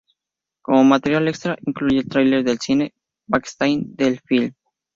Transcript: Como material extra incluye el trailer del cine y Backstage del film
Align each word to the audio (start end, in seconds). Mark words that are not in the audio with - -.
Como 0.63 0.83
material 0.83 1.27
extra 1.27 1.59
incluye 1.63 1.99
el 1.99 2.09
trailer 2.09 2.43
del 2.43 2.57
cine 2.57 2.85
y 2.95 2.99
Backstage 3.27 3.83
del 3.85 4.19
film 4.21 4.51